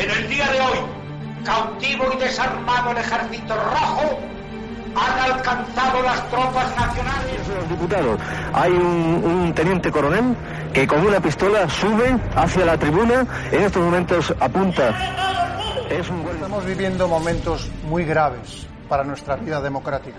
[0.00, 0.78] En el día de hoy,
[1.44, 4.18] cautivo y desarmado el ejército rojo,
[4.96, 7.48] han alcanzado las tropas nacionales.
[7.48, 8.18] Los diputados,
[8.54, 10.34] hay un, un teniente coronel
[10.72, 14.88] que con una pistola sube hacia la tribuna, en estos momentos apunta.
[15.90, 20.18] Es un buen- Estamos viviendo momentos muy graves para nuestra vida democrática.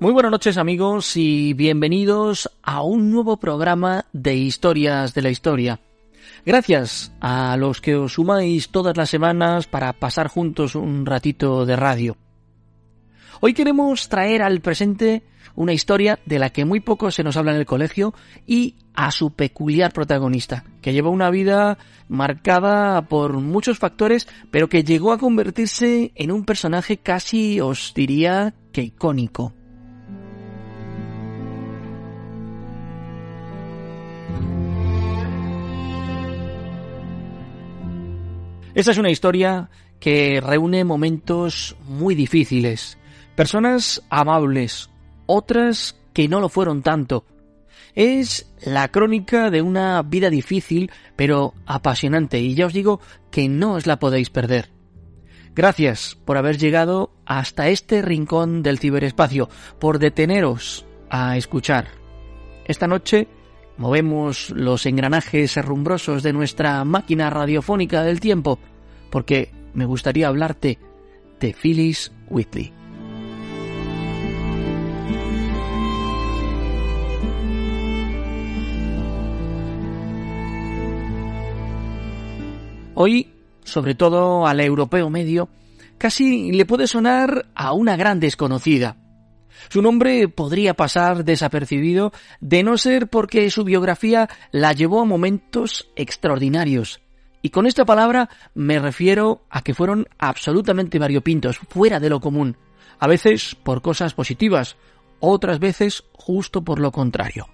[0.00, 5.80] Muy buenas noches amigos y bienvenidos a un nuevo programa de Historias de la Historia.
[6.46, 11.74] Gracias a los que os sumáis todas las semanas para pasar juntos un ratito de
[11.74, 12.16] radio.
[13.40, 15.24] Hoy queremos traer al presente
[15.56, 18.14] una historia de la que muy poco se nos habla en el colegio
[18.46, 21.76] y a su peculiar protagonista, que lleva una vida
[22.06, 28.54] marcada por muchos factores, pero que llegó a convertirse en un personaje casi, os diría,
[28.70, 29.57] que icónico.
[38.78, 42.96] Esta es una historia que reúne momentos muy difíciles,
[43.34, 44.88] personas amables,
[45.26, 47.24] otras que no lo fueron tanto.
[47.96, 53.00] Es la crónica de una vida difícil pero apasionante y ya os digo
[53.32, 54.70] que no os la podéis perder.
[55.56, 59.48] Gracias por haber llegado hasta este rincón del ciberespacio,
[59.80, 61.88] por deteneros a escuchar.
[62.64, 63.26] Esta noche
[63.78, 68.58] movemos los engranajes herrumbrosos de nuestra máquina radiofónica del tiempo,
[69.10, 70.78] porque me gustaría hablarte
[71.40, 72.72] de Phyllis Whitley.
[83.00, 83.30] Hoy,
[83.62, 85.48] sobre todo al europeo medio,
[85.98, 88.96] casi le puede sonar a una gran desconocida.
[89.68, 95.90] Su nombre podría pasar desapercibido de no ser porque su biografía la llevó a momentos
[95.96, 97.00] extraordinarios.
[97.42, 102.56] Y con esta palabra me refiero a que fueron absolutamente variopintos, fuera de lo común,
[102.98, 104.76] a veces por cosas positivas,
[105.20, 107.48] otras veces justo por lo contrario.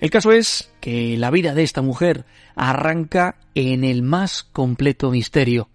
[0.00, 2.24] El caso es que la vida de esta mujer
[2.54, 5.70] arranca en el más completo misterio.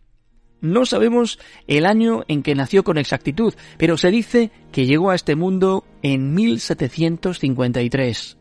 [0.62, 5.16] No sabemos el año en que nació con exactitud, pero se dice que llegó a
[5.16, 8.38] este mundo en 1753.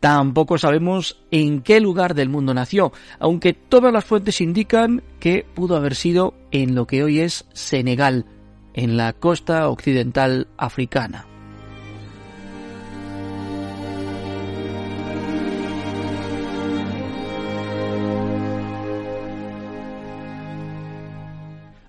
[0.00, 5.76] Tampoco sabemos en qué lugar del mundo nació, aunque todas las fuentes indican que pudo
[5.76, 8.26] haber sido en lo que hoy es Senegal,
[8.74, 11.28] en la costa occidental africana.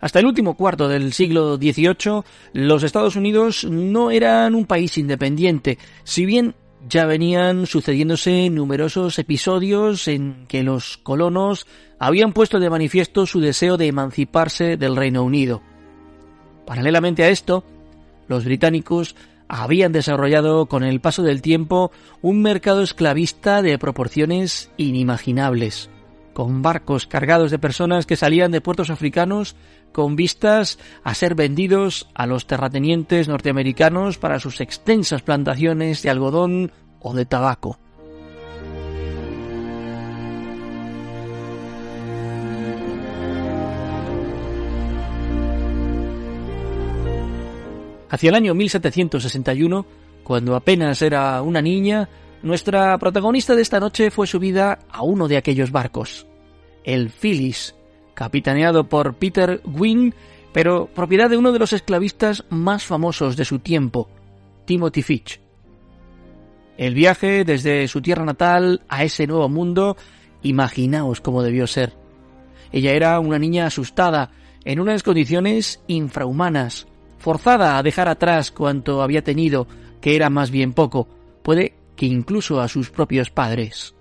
[0.04, 5.78] Hasta el último cuarto del siglo XVIII, los Estados Unidos no eran un país independiente,
[6.04, 6.56] si bien
[6.90, 11.68] ya venían sucediéndose numerosos episodios en que los colonos
[12.00, 15.62] habían puesto de manifiesto su deseo de emanciparse del Reino Unido.
[16.66, 17.64] Paralelamente a esto,
[18.28, 19.16] los británicos
[19.48, 25.90] habían desarrollado con el paso del tiempo un mercado esclavista de proporciones inimaginables,
[26.34, 29.56] con barcos cargados de personas que salían de puertos africanos
[29.92, 36.72] con vistas a ser vendidos a los terratenientes norteamericanos para sus extensas plantaciones de algodón
[37.00, 37.80] o de tabaco.
[48.10, 49.88] Hacia el año 1761,
[50.24, 52.10] cuando apenas era una niña,
[52.44, 56.28] nuestra protagonista de esta noche fue subida a uno de aquellos barcos.
[56.84, 57.76] el Phyllis,
[58.14, 60.14] capitaneado por Peter Gwynne,
[60.52, 64.10] pero propiedad de uno de los esclavistas más famosos de su tiempo,
[64.66, 65.40] Timothy Fitch.
[66.78, 69.96] El viaje desde su tierra natal a ese nuevo mundo,
[70.42, 71.94] imaginaos cómo debió ser.
[72.74, 74.32] Ella era una niña asustada,
[74.66, 76.88] en unas condiciones infrahumanas,
[77.18, 79.68] forzada a dejar atrás cuanto había tenido,
[80.02, 81.08] que era más bien poco,
[81.42, 83.96] puede que incluso a sus propios padres.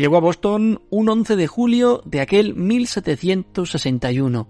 [0.00, 4.48] Llegó a Boston un 11 de julio de aquel 1761.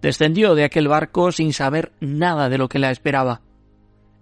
[0.00, 3.42] Descendió de aquel barco sin saber nada de lo que la esperaba.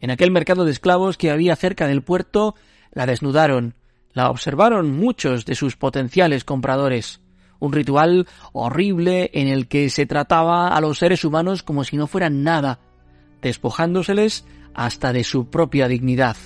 [0.00, 2.56] En aquel mercado de esclavos que había cerca del puerto,
[2.90, 3.76] la desnudaron,
[4.12, 7.20] la observaron muchos de sus potenciales compradores.
[7.58, 12.06] Un ritual horrible en el que se trataba a los seres humanos como si no
[12.06, 12.80] fueran nada,
[13.42, 16.36] despojándoseles hasta de su propia dignidad.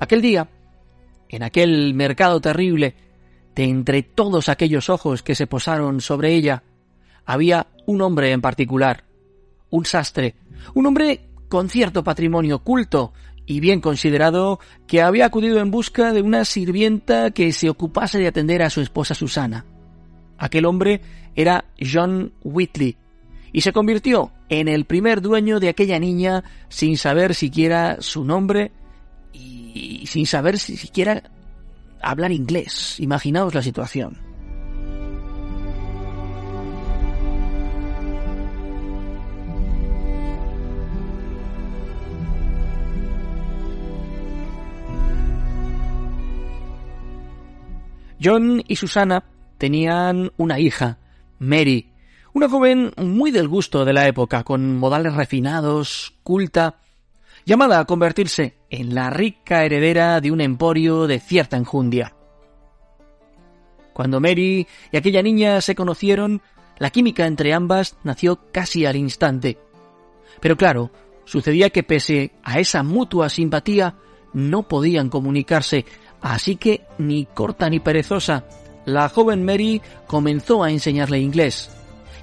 [0.00, 0.48] Aquel día,
[1.28, 2.94] en aquel mercado terrible,
[3.54, 6.62] de entre todos aquellos ojos que se posaron sobre ella,
[7.24, 9.04] había un hombre en particular,
[9.70, 10.34] un sastre,
[10.74, 13.12] un hombre con cierto patrimonio culto
[13.46, 18.28] y bien considerado que había acudido en busca de una sirvienta que se ocupase de
[18.28, 19.66] atender a su esposa Susana.
[20.38, 21.00] Aquel hombre
[21.34, 22.96] era John Whitley
[23.52, 28.72] y se convirtió en el primer dueño de aquella niña sin saber siquiera su nombre
[29.32, 31.22] y sin saber si siquiera
[32.00, 32.98] hablar inglés.
[33.00, 34.33] Imaginaos la situación.
[48.24, 49.24] John y Susana
[49.58, 50.98] tenían una hija,
[51.38, 51.90] Mary,
[52.32, 56.78] una joven muy del gusto de la época, con modales refinados, culta,
[57.44, 62.14] llamada a convertirse en la rica heredera de un emporio de cierta enjundia.
[63.92, 66.40] Cuando Mary y aquella niña se conocieron,
[66.78, 69.58] la química entre ambas nació casi al instante.
[70.40, 70.90] Pero claro,
[71.26, 73.96] sucedía que pese a esa mutua simpatía,
[74.32, 75.84] no podían comunicarse,
[76.24, 78.44] así que ni corta ni perezosa,
[78.86, 81.70] la joven Mary comenzó a enseñarle inglés.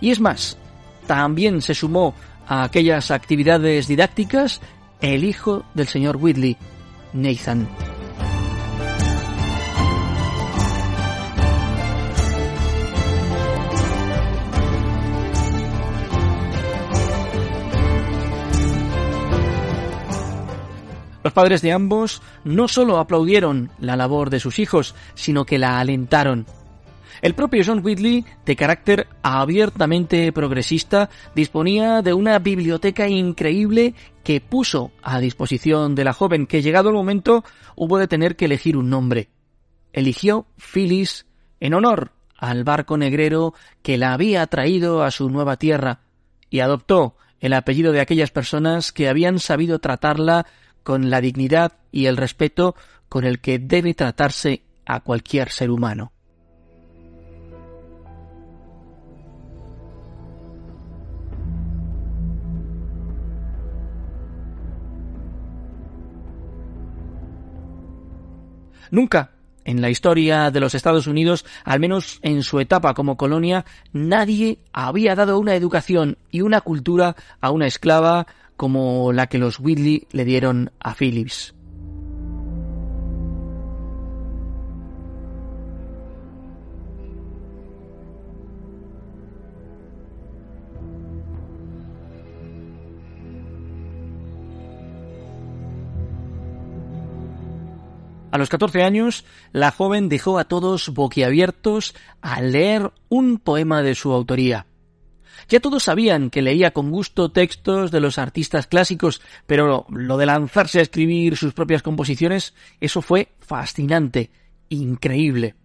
[0.01, 0.57] Y es más,
[1.05, 2.15] también se sumó
[2.47, 4.59] a aquellas actividades didácticas
[5.01, 6.57] el hijo del señor Whitley,
[7.13, 7.67] Nathan.
[21.31, 25.79] Los padres de ambos no solo aplaudieron la labor de sus hijos, sino que la
[25.79, 26.45] alentaron.
[27.21, 33.95] El propio John Whitley, de carácter abiertamente progresista, disponía de una biblioteca increíble
[34.25, 37.45] que puso a disposición de la joven que llegado el momento
[37.77, 39.29] hubo de tener que elegir un nombre.
[39.93, 41.27] Eligió Phyllis
[41.61, 46.01] en honor al barco negrero que la había traído a su nueva tierra
[46.49, 50.45] y adoptó el apellido de aquellas personas que habían sabido tratarla
[50.83, 52.75] con la dignidad y el respeto
[53.09, 56.11] con el que debe tratarse a cualquier ser humano.
[68.91, 69.31] Nunca
[69.63, 74.59] en la historia de los Estados Unidos, al menos en su etapa como colonia, nadie
[74.73, 78.27] había dado una educación y una cultura a una esclava
[78.61, 81.55] como la que los Whitley le dieron a Phillips.
[98.29, 103.95] A los 14 años, la joven dejó a todos boquiabiertos al leer un poema de
[103.95, 104.67] su autoría.
[105.49, 110.25] Ya todos sabían que leía con gusto textos de los artistas clásicos, pero lo de
[110.25, 114.31] lanzarse a escribir sus propias composiciones, eso fue fascinante,
[114.69, 115.55] increíble.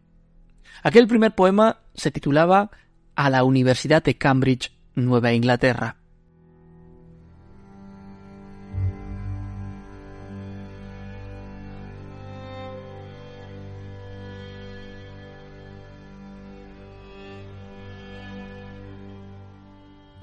[0.82, 2.70] Aquel primer poema se titulaba
[3.14, 5.96] A la Universidad de Cambridge, Nueva Inglaterra.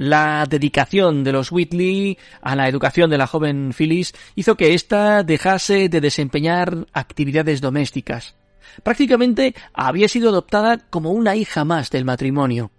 [0.03, 5.23] La dedicación de los Whitley a la educación de la joven Phyllis hizo que ésta
[5.23, 8.35] dejase de desempeñar actividades domésticas.
[8.83, 12.69] Prácticamente había sido adoptada como una hija más del matrimonio.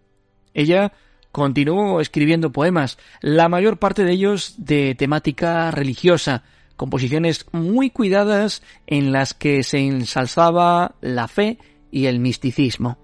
[0.52, 0.92] Ella
[1.32, 6.42] continuó escribiendo poemas, la mayor parte de ellos de temática religiosa,
[6.76, 11.56] composiciones muy cuidadas en las que se ensalzaba la fe
[11.90, 12.98] y el misticismo.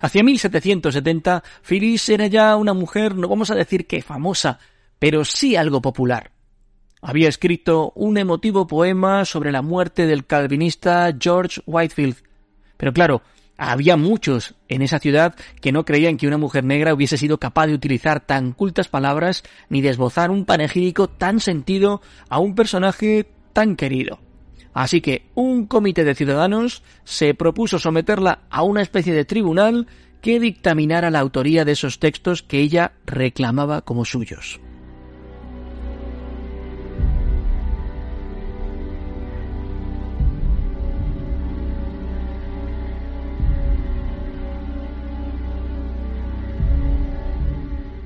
[0.00, 4.58] Hacia 1770, Phyllis era ya una mujer, no vamos a decir que famosa,
[4.98, 6.32] pero sí algo popular.
[7.02, 12.16] Había escrito un emotivo poema sobre la muerte del calvinista George Whitefield.
[12.78, 13.22] Pero claro,
[13.58, 17.66] había muchos en esa ciudad que no creían que una mujer negra hubiese sido capaz
[17.66, 23.26] de utilizar tan cultas palabras ni de esbozar un panegírico tan sentido a un personaje
[23.52, 24.18] tan querido.
[24.72, 29.86] Así que un comité de ciudadanos se propuso someterla a una especie de tribunal
[30.20, 34.60] que dictaminara la autoría de esos textos que ella reclamaba como suyos.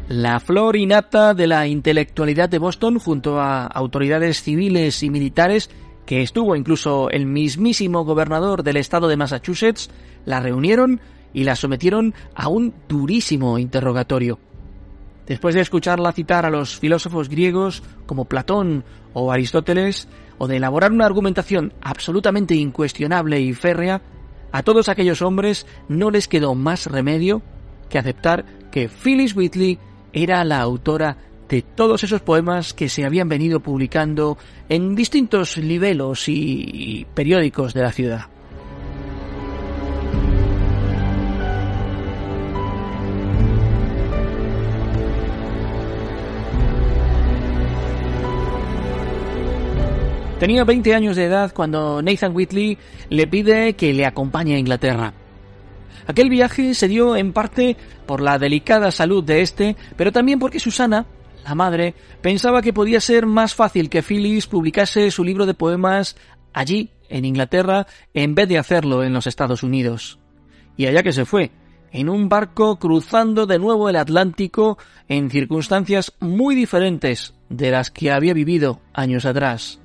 [0.09, 5.71] La flor innata de la intelectualidad de Boston junto a autoridades civiles y militares
[6.07, 9.91] que estuvo incluso el mismísimo gobernador del estado de Massachusetts,
[10.25, 11.01] la reunieron
[11.33, 14.39] y la sometieron a un durísimo interrogatorio.
[15.27, 18.85] Después de escucharla citar a los filósofos griegos como Platón
[19.15, 20.09] o Aristóteles,
[20.39, 24.03] o de elaborar una argumentación absolutamente incuestionable y férrea,
[24.53, 27.43] a todos aquellos hombres no les quedó más remedio
[27.89, 29.79] que aceptar que Phyllis Whitley
[30.13, 31.17] era la autora
[31.49, 37.83] de todos esos poemas que se habían venido publicando en distintos libelos y periódicos de
[37.83, 38.27] la ciudad.
[50.45, 52.77] Tenía 20 años de edad cuando Nathan Whitley
[53.09, 55.15] le pide que le acompañe a Inglaterra.
[56.07, 60.61] Aquel viaje se dio en parte por la delicada salud de este, pero también porque
[60.61, 61.07] Susana,
[61.45, 66.17] la madre, pensaba que podía ser más fácil que Phyllis publicase su libro de poemas
[66.55, 70.19] allí, en Inglaterra, en vez de hacerlo en los Estados Unidos.
[70.77, 71.51] Y allá que se fue,
[71.93, 78.11] en un barco cruzando de nuevo el Atlántico en circunstancias muy diferentes de las que
[78.11, 79.81] había vivido años atrás.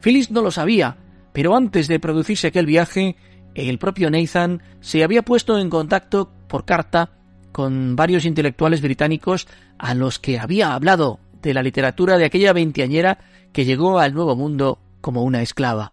[0.00, 0.98] Phyllis no lo sabía,
[1.32, 3.16] pero antes de producirse aquel viaje,
[3.54, 7.21] el propio Nathan se había puesto en contacto por carta
[7.52, 9.46] con varios intelectuales británicos
[9.78, 13.18] a los que había hablado de la literatura de aquella veinteañera
[13.52, 15.90] que llegó al Nuevo Mundo como una esclava.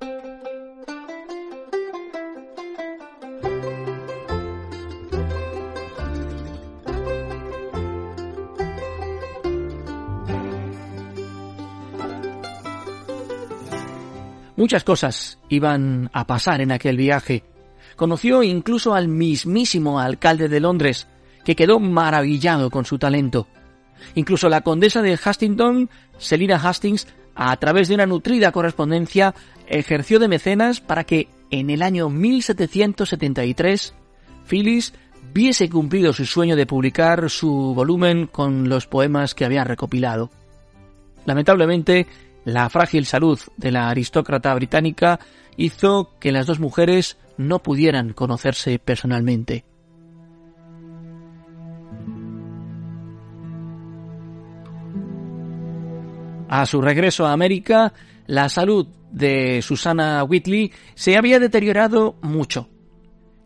[14.60, 17.46] Muchas cosas iban a pasar en aquel viaje.
[17.96, 21.08] Conoció incluso al mismísimo alcalde de Londres,
[21.44, 23.48] que quedó maravillado con su talento.
[24.16, 29.34] Incluso la condesa de Hastington, Selina Hastings, a través de una nutrida correspondencia,
[29.68, 33.94] ejerció de mecenas para que en el año 1773
[34.48, 34.94] Phyllis
[35.34, 40.30] viese cumplido su sueño de publicar su volumen con los poemas que había recopilado.
[41.26, 42.08] Lamentablemente,
[42.46, 45.20] la frágil salud de la aristócrata británica
[45.58, 49.66] hizo que las dos mujeres no pudieran conocerse personalmente.
[56.50, 57.94] A su regreso a América,
[58.26, 62.70] la salud de Susana Whitley se había deteriorado mucho.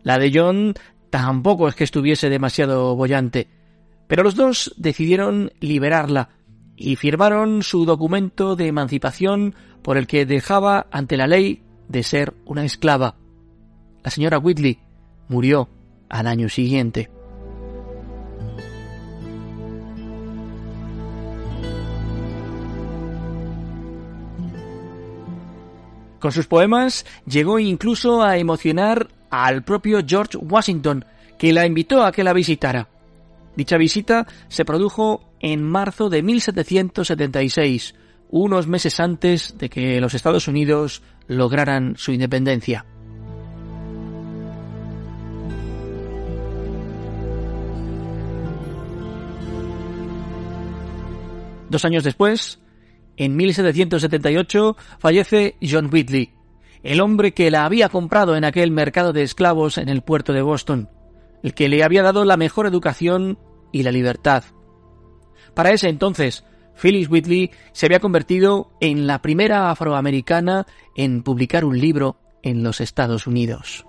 [0.02, 0.74] La de John
[1.10, 3.48] tampoco es que estuviese demasiado bollante,
[4.08, 6.30] pero los dos decidieron liberarla
[6.76, 12.32] y firmaron su documento de emancipación por el que dejaba ante la ley de ser
[12.46, 13.16] una esclava.
[14.02, 14.78] La señora Whitley
[15.28, 15.68] murió
[16.08, 17.10] al año siguiente.
[26.24, 31.04] Con sus poemas llegó incluso a emocionar al propio George Washington,
[31.36, 32.88] que la invitó a que la visitara.
[33.54, 37.94] Dicha visita se produjo en marzo de 1776,
[38.30, 42.86] unos meses antes de que los Estados Unidos lograran su independencia.
[51.68, 52.63] Dos años después,
[53.16, 56.32] En 1778 fallece John Whitley,
[56.82, 60.42] el hombre que la había comprado en aquel mercado de esclavos en el puerto de
[60.42, 60.90] Boston,
[61.42, 63.38] el que le había dado la mejor educación
[63.72, 64.44] y la libertad.
[65.54, 66.44] Para ese entonces,
[66.74, 70.66] Phyllis Whitley se había convertido en la primera afroamericana
[70.96, 73.86] en publicar un libro en los Estados Unidos.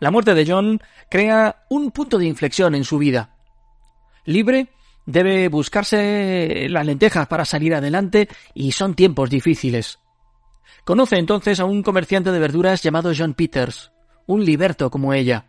[0.00, 3.36] La muerte de John crea un punto de inflexión en su vida.
[4.24, 4.68] Libre,
[5.06, 9.98] debe buscarse las lentejas para salir adelante y son tiempos difíciles.
[10.84, 13.92] Conoce entonces a un comerciante de verduras llamado John Peters,
[14.26, 15.46] un liberto como ella.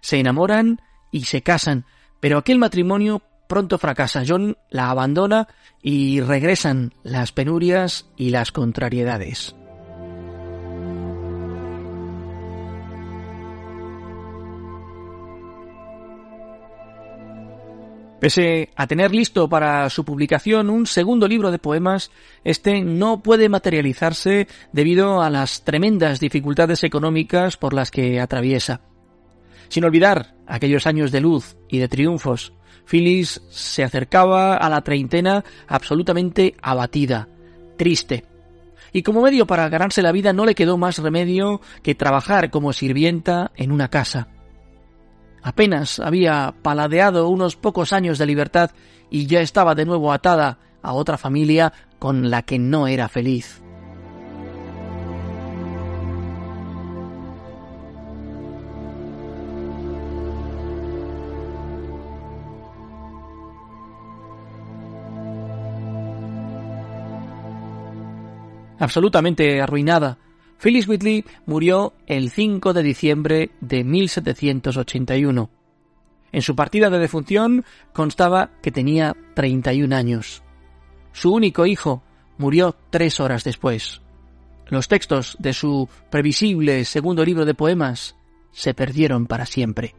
[0.00, 0.80] Se enamoran
[1.10, 1.86] y se casan,
[2.20, 4.24] pero aquel matrimonio pronto fracasa.
[4.26, 5.48] John la abandona
[5.82, 9.57] y regresan las penurias y las contrariedades.
[18.20, 22.10] Pese a tener listo para su publicación un segundo libro de poemas,
[22.42, 28.80] este no puede materializarse debido a las tremendas dificultades económicas por las que atraviesa.
[29.68, 32.54] Sin olvidar aquellos años de luz y de triunfos,
[32.86, 37.28] Phyllis se acercaba a la treintena absolutamente abatida,
[37.76, 38.24] triste.
[38.92, 42.72] Y como medio para ganarse la vida no le quedó más remedio que trabajar como
[42.72, 44.28] sirvienta en una casa
[45.42, 48.70] Apenas había paladeado unos pocos años de libertad
[49.10, 53.62] y ya estaba de nuevo atada a otra familia con la que no era feliz.
[68.80, 70.18] Absolutamente arruinada,
[70.60, 75.50] Phyllis Whitley murió el 5 de diciembre de 1781.
[76.32, 80.42] En su partida de defunción constaba que tenía 31 años.
[81.12, 82.02] Su único hijo
[82.38, 84.02] murió tres horas después.
[84.66, 88.16] Los textos de su previsible segundo libro de poemas
[88.52, 89.94] se perdieron para siempre.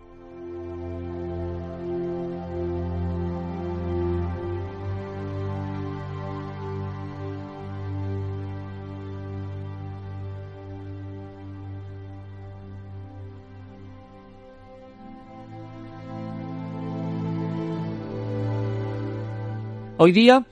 [20.02, 20.46] Hoy día,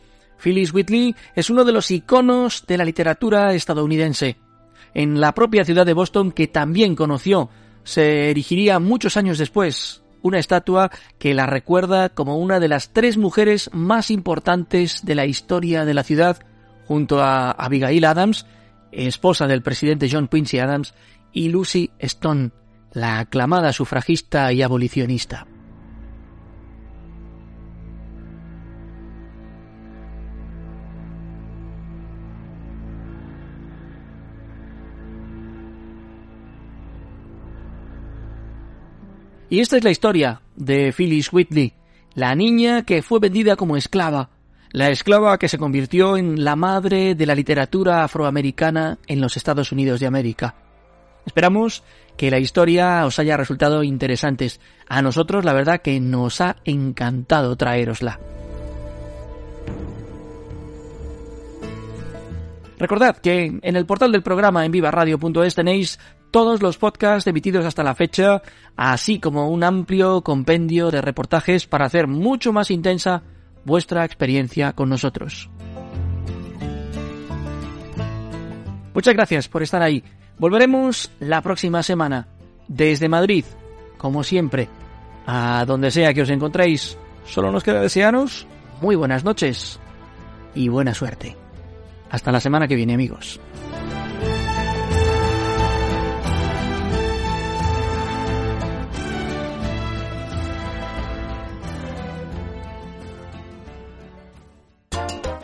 [0.44, 4.36] Phyllis Whitley es uno de los iconos de la literatura estadounidense.
[4.94, 7.50] En la propia ciudad de Boston, que también conoció,
[7.86, 13.16] se erigiría muchos años después una estatua que la recuerda como una de las tres
[13.16, 16.40] mujeres más importantes de la historia de la ciudad,
[16.86, 18.46] junto a Abigail Adams,
[18.92, 20.94] esposa del presidente John Quincy Adams,
[21.32, 22.52] y Lucy Stone,
[22.92, 25.48] la aclamada sufragista y abolicionista.
[39.50, 41.74] Y esta es la historia de Phyllis Whitley,
[42.16, 44.30] la niña que fue vendida como esclava,
[44.72, 49.72] la esclava que se convirtió en la madre de la literatura afroamericana en los Estados
[49.72, 50.56] Unidos de América.
[51.26, 51.84] Esperamos
[52.18, 54.50] que la historia os haya resultado interesante.
[54.88, 58.20] A nosotros la verdad que nos ha encantado traerosla.
[62.80, 66.00] Recordad que en el portal del programa en vivaradio.es tenéis
[66.32, 68.42] todos los podcasts emitidos hasta la fecha,
[68.76, 73.24] así como un amplio compendio de reportajes para hacer mucho más intensa
[73.66, 75.50] vuestra experiencia con nosotros.
[78.94, 80.04] Muchas gracias por estar ahí.
[80.40, 82.28] Volveremos la próxima semana
[82.68, 83.46] desde Madrid,
[83.98, 84.70] como siempre,
[85.26, 86.98] a donde sea que os encontréis.
[87.26, 88.48] Solo nos queda desearos
[88.82, 89.80] muy buenas noches
[90.56, 91.36] y buena suerte.
[92.10, 93.40] Hasta la semana que viene, amigos.